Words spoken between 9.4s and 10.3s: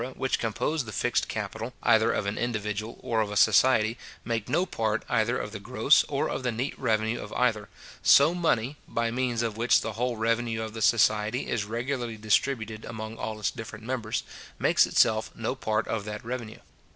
of which the whole